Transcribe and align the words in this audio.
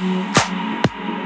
Mm-hmm. 0.00 1.17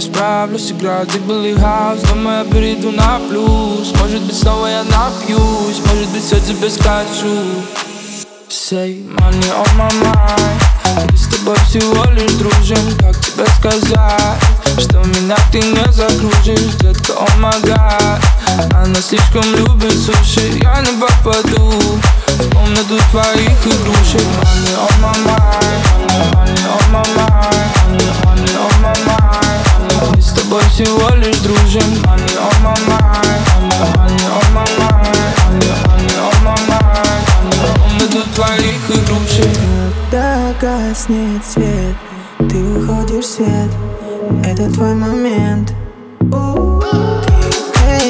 Справлюсь 0.00 0.70
Играю 0.70 1.06
дебилый 1.06 1.54
хаус, 1.54 2.00
думаю, 2.02 2.44
я 2.44 2.52
перейду 2.52 2.90
на 2.92 3.18
плюс. 3.28 3.92
Может 4.00 4.22
быть, 4.22 4.38
снова 4.38 4.66
я 4.66 4.82
напьюсь 4.84 5.80
Может 5.86 6.08
быть, 6.10 6.24
все 6.24 6.40
тебе 6.40 6.70
скажу. 6.70 7.62
Say 8.48 9.04
money 9.04 9.50
on 9.52 9.66
my 9.76 9.90
mind. 10.00 10.66
Мы 11.10 11.16
с 11.16 11.26
тобой 11.26 11.56
всего 11.68 12.04
лишь 12.12 12.32
дружим 12.34 12.96
Как 13.00 13.18
тебе 13.20 13.44
сказать 13.58 14.40
Что 14.78 14.98
меня 14.98 15.36
ты 15.50 15.60
не 15.60 15.92
загружишь 15.92 16.74
Детка, 16.80 17.12
о 17.12 17.24
oh 17.24 17.40
my 17.40 18.20
Она 18.72 19.00
слишком 19.00 19.44
любит 19.56 19.92
суши 19.92 20.60
Я 20.62 20.80
не 20.82 20.98
попаду. 21.00 21.72
В 22.38 22.54
комнату 22.54 22.98
твоих 23.10 23.66
игрушек. 23.66 24.22
Money 24.42 24.74
on 24.76 25.00
my 25.02 25.15
гаснет 40.96 41.44
свет 41.44 41.94
Ты 42.48 42.56
уходишь 42.56 43.24
в 43.24 43.28
свет. 43.28 43.70
Это 44.44 44.72
твой 44.72 44.94
момент. 44.94 45.74
Ты 46.20 46.36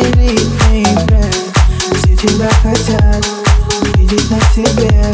элитный 0.00 0.84
бренд 1.06 1.36
Все 1.94 2.16
тебя 2.16 2.48
хотят 2.62 3.26
Видеть 3.96 4.30
на 4.30 4.40
себе. 4.54 5.12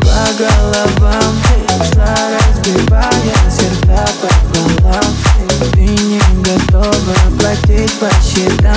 По 0.00 0.32
головам 0.38 1.34
ты 1.44 1.84
шла 1.92 2.16
разбивая 2.38 3.50
сердца 3.50 4.08
пополам. 4.20 5.14
Ты 5.72 5.80
не 5.80 6.20
готова 6.42 7.14
платить 7.38 7.92
по 7.98 8.08
счетам 8.22 8.67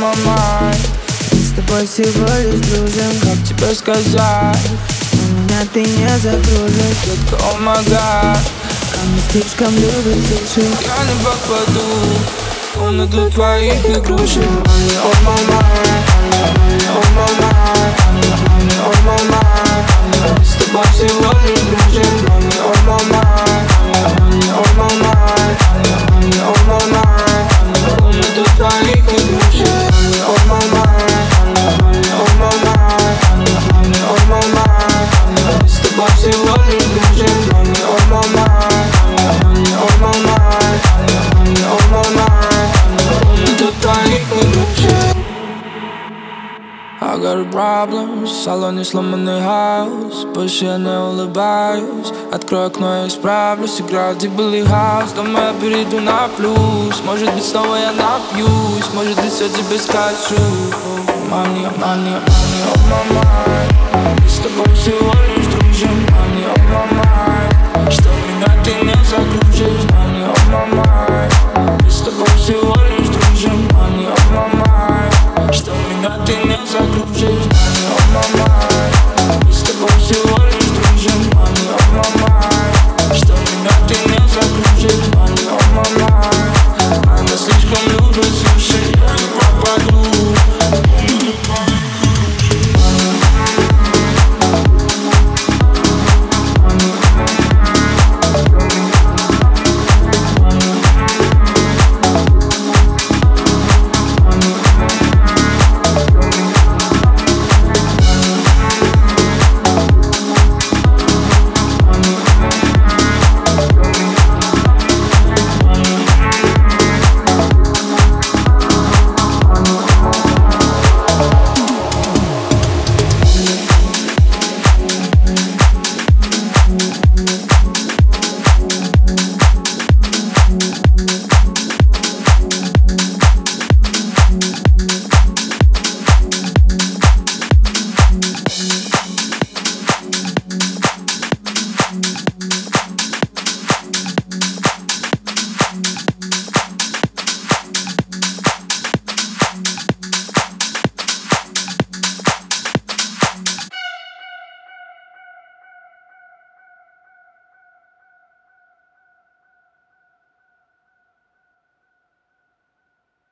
My 0.00 0.14
mind. 0.24 0.80
С 1.32 1.52
тобой 1.54 1.86
всего 1.86 2.26
лишь 2.38 2.66
дружим 2.68 3.12
Как 3.20 3.38
тебе 3.46 3.74
сказать? 3.74 4.56
Что 5.08 5.18
меня 5.18 5.60
ты 5.74 5.84
не 5.84 6.08
загружишь 6.20 6.96
Детка, 7.04 7.36
о 7.36 7.58
my 7.60 7.76
god. 7.84 8.38
Она 8.96 9.20
слишком 9.30 9.74
любит 9.74 10.24
суши 10.24 10.66
Я 10.80 11.04
не 11.04 11.16
попаду 11.22 11.84
В 12.72 12.78
комнату 12.78 13.30
твоих 13.30 13.84
игрушек. 13.84 14.42
Money 14.42 14.96
on 15.04 15.16
my 15.26 15.36
mind. 15.50 16.00
Money 16.56 16.88
on 16.96 17.08
my 17.14 17.26
mind. 17.42 17.92
Money 18.14 18.76
on 18.86 18.98
my 19.04 19.16
mind 19.30 19.59
с 20.42 20.64
тобой 20.64 20.84
всего 20.92 21.32
лишь 21.42 21.60
дружим 21.60 22.20
Money 22.26 22.39
I 47.40 47.42
got 47.42 47.48
a 47.48 47.56
problem, 47.56 48.24
в 48.24 48.28
салоне 48.28 48.84
сломанный 48.84 49.40
хаус 49.40 50.26
Больше 50.34 50.66
я 50.66 50.76
не 50.76 50.90
улыбаюсь 50.90 52.12
Открой 52.30 52.66
окно, 52.66 53.02
я 53.02 53.08
исправлюсь 53.08 53.80
Играю 53.80 54.14
дебилый 54.16 54.62
хаус 54.62 55.12
Дома 55.12 55.40
я 55.40 55.54
перейду 55.54 56.00
на 56.00 56.28
плюс 56.36 57.00
Может 57.06 57.32
быть 57.32 57.44
снова 57.44 57.76
я 57.76 57.92
напьюсь 57.92 58.92
Может 58.92 59.16
быть 59.16 59.32
все 59.32 59.48
тебе 59.48 59.78
скажу 59.78 60.42
Money, 61.30 61.66
money, 61.78 62.20
money 62.26 62.60
on 62.68 62.80
my 62.90 63.02
mind 63.14 64.20
Мы 64.22 64.28
с 64.28 64.38
тобой 64.38 64.74
всего 64.74 65.39